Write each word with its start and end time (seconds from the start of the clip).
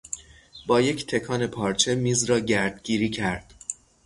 با 0.67 0.81
یک 0.81 1.07
تکان 1.07 1.47
پارچه 1.47 1.95
میز 1.95 2.23
را 2.23 2.39
گردگیری 2.39 3.09
کرد. 3.09 3.53